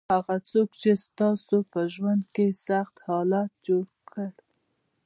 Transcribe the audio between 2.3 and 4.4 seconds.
کې یې سخت حالات جوړ کړل.